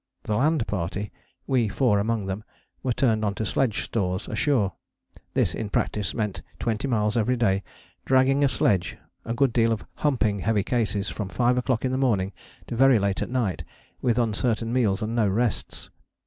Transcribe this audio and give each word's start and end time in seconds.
The 0.23 0.35
land 0.35 0.65
party, 0.65 1.11
we 1.45 1.67
four 1.67 1.99
among 1.99 2.25
them, 2.25 2.43
were 2.81 2.91
turned 2.91 3.23
on 3.23 3.35
to 3.35 3.45
sledge 3.45 3.83
stores 3.83 4.27
ashore. 4.27 4.73
This 5.35 5.53
in 5.53 5.69
practice 5.69 6.15
meant 6.15 6.41
twenty 6.57 6.87
miles 6.87 7.15
every 7.15 7.37
day 7.37 7.61
dragging 8.03 8.43
a 8.43 8.49
sledge; 8.49 8.97
a 9.25 9.35
good 9.35 9.53
deal 9.53 9.71
of 9.71 9.85
'humping' 9.97 10.39
heavy 10.39 10.63
cases, 10.63 11.09
from 11.09 11.29
five 11.29 11.55
o'clock 11.55 11.85
in 11.85 11.91
the 11.91 11.99
morning 12.01 12.31
to 12.65 12.75
very 12.75 12.97
late 12.97 13.21
at 13.21 13.29
night; 13.29 13.63
with 14.01 14.17
uncertain 14.17 14.73
meals 14.73 15.03
and 15.03 15.15
no 15.15 15.27
rests. 15.27 15.91